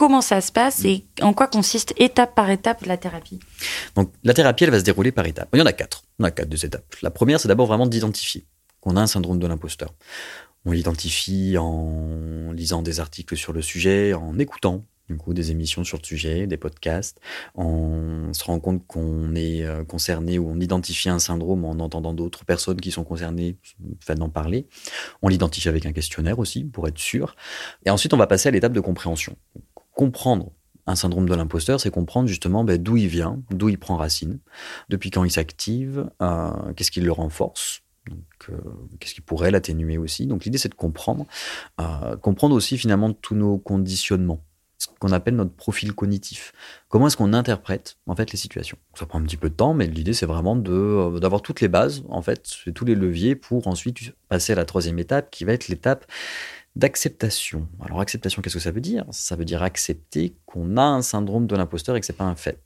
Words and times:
comment 0.00 0.22
ça 0.22 0.40
se 0.40 0.50
passe 0.50 0.82
et 0.86 1.04
en 1.20 1.34
quoi 1.34 1.46
consiste 1.46 1.92
étape 1.98 2.34
par 2.34 2.48
étape 2.48 2.86
la 2.86 2.96
thérapie 2.96 3.38
Donc 3.96 4.10
la 4.24 4.32
thérapie, 4.32 4.64
elle 4.64 4.70
va 4.70 4.78
se 4.78 4.84
dérouler 4.84 5.12
par 5.12 5.26
étapes. 5.26 5.50
Il 5.52 5.58
y 5.58 5.62
en 5.62 5.66
a 5.66 5.74
quatre. 5.74 6.04
On 6.18 6.24
a 6.24 6.30
quatre 6.30 6.48
des 6.48 6.64
étapes. 6.64 6.96
La 7.02 7.10
première, 7.10 7.38
c'est 7.38 7.48
d'abord 7.48 7.66
vraiment 7.66 7.86
d'identifier 7.86 8.46
qu'on 8.80 8.96
a 8.96 9.02
un 9.02 9.06
syndrome 9.06 9.38
de 9.38 9.46
l'imposteur. 9.46 9.92
On 10.64 10.72
l'identifie 10.72 11.58
en 11.58 12.50
lisant 12.52 12.80
des 12.80 12.98
articles 12.98 13.36
sur 13.36 13.52
le 13.52 13.60
sujet, 13.60 14.14
en 14.14 14.38
écoutant 14.38 14.86
du 15.10 15.16
coup, 15.16 15.34
des 15.34 15.50
émissions 15.50 15.82
sur 15.82 15.98
le 15.98 16.06
sujet, 16.06 16.46
des 16.46 16.56
podcasts. 16.56 17.20
On 17.56 18.32
se 18.32 18.44
rend 18.44 18.60
compte 18.60 18.86
qu'on 18.86 19.34
est 19.34 19.64
euh, 19.64 19.82
concerné 19.84 20.38
ou 20.38 20.48
on 20.48 20.60
identifie 20.60 21.08
un 21.08 21.18
syndrome 21.18 21.64
en 21.64 21.72
entendant 21.72 22.14
d'autres 22.14 22.44
personnes 22.44 22.80
qui 22.80 22.92
sont 22.92 23.02
concernées, 23.02 23.56
fait 23.98 24.14
d'en 24.14 24.28
parler. 24.28 24.68
On 25.20 25.26
l'identifie 25.28 25.68
avec 25.68 25.84
un 25.84 25.92
questionnaire 25.92 26.38
aussi, 26.38 26.62
pour 26.62 26.86
être 26.86 26.98
sûr. 26.98 27.34
Et 27.84 27.90
ensuite, 27.90 28.14
on 28.14 28.18
va 28.18 28.28
passer 28.28 28.48
à 28.48 28.52
l'étape 28.52 28.72
de 28.72 28.78
compréhension 28.78 29.36
comprendre 30.00 30.52
un 30.86 30.96
syndrome 30.96 31.28
de 31.28 31.34
l'imposteur, 31.34 31.78
c'est 31.78 31.90
comprendre 31.90 32.26
justement 32.26 32.64
ben, 32.64 32.82
d'où 32.82 32.96
il 32.96 33.06
vient, 33.06 33.42
d'où 33.50 33.68
il 33.68 33.78
prend 33.78 33.98
racine, 33.98 34.38
depuis 34.88 35.10
quand 35.10 35.24
il 35.24 35.30
s'active, 35.30 36.08
euh, 36.22 36.72
qu'est-ce 36.74 36.90
qui 36.90 37.02
le 37.02 37.12
renforce, 37.12 37.82
euh, 38.48 38.56
qu'est-ce 38.98 39.12
qui 39.12 39.20
pourrait 39.20 39.50
l'atténuer 39.50 39.98
aussi. 39.98 40.26
Donc 40.26 40.46
l'idée, 40.46 40.56
c'est 40.56 40.70
de 40.70 40.74
comprendre, 40.74 41.26
euh, 41.82 42.16
comprendre 42.16 42.56
aussi 42.56 42.78
finalement 42.78 43.12
tous 43.12 43.34
nos 43.34 43.58
conditionnements, 43.58 44.42
ce 44.78 44.86
qu'on 44.98 45.12
appelle 45.12 45.36
notre 45.36 45.52
profil 45.52 45.92
cognitif. 45.92 46.54
Comment 46.88 47.08
est-ce 47.08 47.18
qu'on 47.18 47.34
interprète 47.34 47.98
en 48.06 48.16
fait 48.16 48.32
les 48.32 48.38
situations? 48.38 48.78
Ça 48.94 49.04
prend 49.04 49.20
un 49.20 49.24
petit 49.24 49.36
peu 49.36 49.50
de 49.50 49.54
temps, 49.54 49.74
mais 49.74 49.86
l'idée, 49.86 50.14
c'est 50.14 50.24
vraiment 50.24 50.56
de 50.56 51.18
d'avoir 51.18 51.42
toutes 51.42 51.60
les 51.60 51.68
bases, 51.68 52.04
en 52.08 52.22
fait, 52.22 52.42
tous 52.74 52.86
les 52.86 52.94
leviers 52.94 53.34
pour 53.34 53.66
ensuite 53.66 54.14
passer 54.30 54.54
à 54.54 54.56
la 54.56 54.64
troisième 54.64 54.98
étape, 54.98 55.30
qui 55.30 55.44
va 55.44 55.52
être 55.52 55.68
l'étape 55.68 56.06
d'acceptation. 56.76 57.68
Alors 57.80 58.00
acceptation, 58.00 58.42
qu'est-ce 58.42 58.54
que 58.54 58.60
ça 58.60 58.70
veut 58.70 58.80
dire? 58.80 59.04
Ça 59.10 59.36
veut 59.36 59.44
dire 59.44 59.62
accepter 59.62 60.36
qu'on 60.46 60.76
a 60.76 60.82
un 60.82 61.02
syndrome 61.02 61.46
de 61.46 61.56
l'imposteur 61.56 61.96
et 61.96 62.00
que 62.00 62.06
c'est 62.06 62.12
pas 62.12 62.24
un 62.24 62.36
fait. 62.36 62.62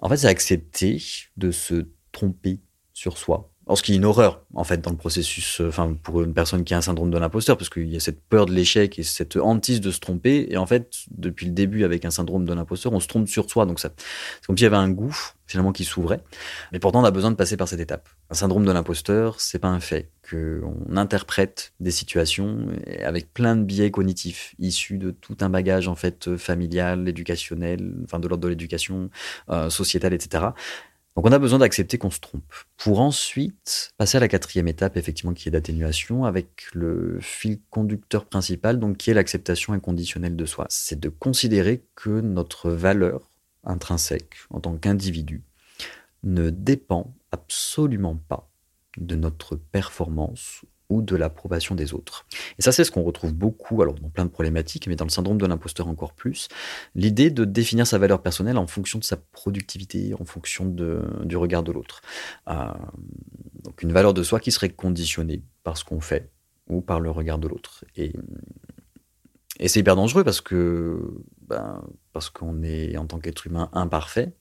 En 0.00 0.08
fait, 0.08 0.18
c'est 0.18 0.28
accepter 0.28 1.02
de 1.36 1.50
se 1.50 1.88
tromper 2.12 2.60
sur 2.92 3.18
soi, 3.18 3.52
ce 3.76 3.82
qui 3.82 3.92
est 3.92 3.96
une 3.96 4.04
horreur, 4.04 4.42
en 4.54 4.64
fait, 4.64 4.80
dans 4.80 4.90
le 4.90 4.96
processus, 4.96 5.60
euh, 5.60 5.68
enfin, 5.68 5.94
pour 6.02 6.22
une 6.22 6.32
personne 6.32 6.64
qui 6.64 6.72
a 6.72 6.78
un 6.78 6.82
syndrome 6.82 7.10
de 7.10 7.18
l'imposteur, 7.18 7.58
parce 7.58 7.68
qu'il 7.68 7.88
y 7.88 7.96
a 7.96 8.00
cette 8.00 8.20
peur 8.20 8.46
de 8.46 8.52
l'échec 8.52 8.98
et 8.98 9.02
cette 9.02 9.36
hantise 9.36 9.80
de 9.80 9.90
se 9.90 10.00
tromper. 10.00 10.46
Et 10.50 10.56
en 10.56 10.66
fait, 10.66 10.90
depuis 11.10 11.46
le 11.46 11.52
début, 11.52 11.84
avec 11.84 12.04
un 12.04 12.10
syndrome 12.10 12.44
de 12.44 12.54
l'imposteur, 12.54 12.92
on 12.92 13.00
se 13.00 13.08
trompe 13.08 13.28
sur 13.28 13.50
soi. 13.50 13.66
Donc, 13.66 13.80
ça, 13.80 13.90
c'est 13.96 14.46
comme 14.46 14.56
s'il 14.56 14.64
y 14.64 14.66
avait 14.66 14.76
un 14.76 14.88
gouffre, 14.88 15.36
finalement, 15.46 15.72
qui 15.72 15.84
s'ouvrait. 15.84 16.20
Mais 16.72 16.78
pourtant, 16.78 17.00
on 17.00 17.04
a 17.04 17.10
besoin 17.10 17.30
de 17.30 17.36
passer 17.36 17.56
par 17.56 17.68
cette 17.68 17.80
étape. 17.80 18.08
Un 18.30 18.34
syndrome 18.34 18.64
de 18.64 18.72
l'imposteur, 18.72 19.40
c'est 19.40 19.58
pas 19.58 19.68
un 19.68 19.80
fait. 19.80 20.10
Qu'on 20.30 20.96
interprète 20.96 21.72
des 21.80 21.90
situations 21.90 22.68
avec 23.02 23.32
plein 23.32 23.56
de 23.56 23.62
biais 23.64 23.90
cognitifs, 23.90 24.54
issus 24.58 24.98
de 24.98 25.10
tout 25.10 25.38
un 25.40 25.48
bagage, 25.48 25.88
en 25.88 25.94
fait, 25.94 26.36
familial, 26.36 27.08
éducationnel, 27.08 27.94
enfin, 28.04 28.18
de 28.18 28.28
l'ordre 28.28 28.44
de 28.44 28.48
l'éducation, 28.48 29.10
euh, 29.50 29.70
sociétale, 29.70 30.12
etc. 30.12 30.48
Donc 31.18 31.26
on 31.26 31.32
a 31.32 31.40
besoin 31.40 31.58
d'accepter 31.58 31.98
qu'on 31.98 32.12
se 32.12 32.20
trompe 32.20 32.54
pour 32.76 33.00
ensuite 33.00 33.90
passer 33.96 34.18
à 34.18 34.20
la 34.20 34.28
quatrième 34.28 34.68
étape, 34.68 34.96
effectivement, 34.96 35.34
qui 35.34 35.48
est 35.48 35.50
d'atténuation 35.50 36.24
avec 36.24 36.68
le 36.74 37.18
fil 37.20 37.58
conducteur 37.70 38.24
principal, 38.24 38.78
donc 38.78 38.98
qui 38.98 39.10
est 39.10 39.14
l'acceptation 39.14 39.72
inconditionnelle 39.72 40.36
de 40.36 40.44
soi. 40.44 40.66
C'est 40.68 41.00
de 41.00 41.08
considérer 41.08 41.82
que 41.96 42.20
notre 42.20 42.70
valeur 42.70 43.32
intrinsèque 43.64 44.36
en 44.50 44.60
tant 44.60 44.76
qu'individu 44.76 45.42
ne 46.22 46.50
dépend 46.50 47.12
absolument 47.32 48.14
pas 48.14 48.48
de 48.96 49.16
notre 49.16 49.56
performance 49.56 50.64
ou 50.88 51.02
de 51.02 51.16
l'approbation 51.16 51.74
des 51.74 51.92
autres. 51.92 52.26
Et 52.58 52.62
ça, 52.62 52.72
c'est 52.72 52.84
ce 52.84 52.90
qu'on 52.90 53.02
retrouve 53.02 53.34
beaucoup, 53.34 53.82
alors 53.82 53.94
dans 53.94 54.08
plein 54.08 54.24
de 54.24 54.30
problématiques, 54.30 54.86
mais 54.86 54.96
dans 54.96 55.04
le 55.04 55.10
syndrome 55.10 55.38
de 55.38 55.46
l'imposteur 55.46 55.88
encore 55.88 56.12
plus, 56.12 56.48
l'idée 56.94 57.30
de 57.30 57.44
définir 57.44 57.86
sa 57.86 57.98
valeur 57.98 58.22
personnelle 58.22 58.56
en 58.56 58.66
fonction 58.66 58.98
de 58.98 59.04
sa 59.04 59.16
productivité, 59.16 60.14
en 60.18 60.24
fonction 60.24 60.64
de, 60.64 61.02
du 61.24 61.36
regard 61.36 61.62
de 61.62 61.72
l'autre. 61.72 62.00
Euh, 62.48 62.72
donc 63.64 63.82
une 63.82 63.92
valeur 63.92 64.14
de 64.14 64.22
soi 64.22 64.40
qui 64.40 64.50
serait 64.50 64.70
conditionnée 64.70 65.42
par 65.62 65.76
ce 65.76 65.84
qu'on 65.84 66.00
fait 66.00 66.30
ou 66.68 66.80
par 66.80 67.00
le 67.00 67.10
regard 67.10 67.38
de 67.38 67.48
l'autre. 67.48 67.84
Et, 67.96 68.12
et 69.60 69.68
c'est 69.68 69.80
hyper 69.80 69.96
dangereux 69.96 70.24
parce 70.24 70.40
que 70.40 71.22
ben, 71.48 71.82
parce 72.12 72.30
qu'on 72.30 72.62
est 72.62 72.96
en 72.96 73.06
tant 73.06 73.18
qu'être 73.18 73.46
humain 73.46 73.70
imparfait, 73.72 74.32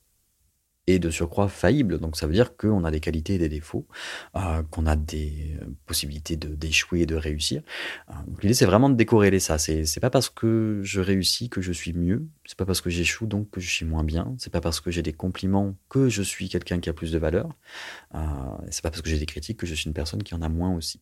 et 0.88 1.00
de 1.00 1.09
surcroît 1.09 1.50
faillible. 1.50 2.00
Donc 2.00 2.18
ça 2.18 2.28
veut 2.28 2.34
dire 2.34 2.56
qu'on 2.58 2.84
a 2.84 2.92
des 2.92 3.00
qualités 3.00 3.36
et 3.36 3.38
des 3.38 3.50
défauts, 3.50 3.86
euh, 4.36 4.64
qu'on 4.72 4.86
a 4.86 4.96
des 4.96 5.58
possibilités 5.86 6.36
d'échouer 6.38 7.02
et 7.02 7.06
de 7.06 7.16
réussir. 7.16 7.62
Euh, 8.09 8.14
l'idée 8.42 8.53
c'est 8.53 8.66
vraiment 8.66 8.90
de 8.90 8.96
décorréler 8.96 9.40
ça. 9.40 9.58
C'est 9.58 10.00
pas 10.00 10.09
parce 10.09 10.30
que 10.30 10.81
je 10.84 11.02
réussis 11.02 11.50
que 11.50 11.62
je 11.62 11.72
suis 11.72 11.94
mieux. 11.94 12.28
C'est 12.46 12.58
pas 12.58 12.66
parce 12.66 12.81
que 12.81 12.90
j'échoue 12.90 13.28
donc 13.28 13.50
que 13.52 13.59
je 13.62 13.70
suis 13.70 13.86
moins 13.86 14.03
bien. 14.03 14.34
C'est 14.38 14.52
pas 14.52 14.62
parce 14.62 14.80
que 14.80 14.92
j'ai 14.92 15.02
des 15.02 15.14
compliments 15.14 15.75
que 15.90 16.10
je 16.10 16.22
suis 16.22 16.50
quelqu'un 16.50 16.80
qui 16.80 16.90
a 16.90 16.94
plus 16.94 17.12
de 17.12 17.19
valeur. 17.19 17.50
Euh, 18.16 18.19
c'est 18.69 18.81
pas 18.81 18.90
parce 18.90 19.01
que 19.01 19.10
j'ai 19.10 19.19
des 19.19 19.25
critiques 19.25 19.57
que 19.57 19.68
je 19.68 19.75
suis 19.75 19.88
une 19.88 19.94
personne 19.94 20.24
qui 20.24 20.33
en 20.33 20.42
a 20.42 20.50
moins 20.50 20.74
aussi. 20.75 21.01